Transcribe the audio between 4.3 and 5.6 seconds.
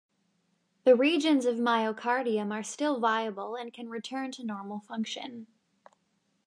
to normal function.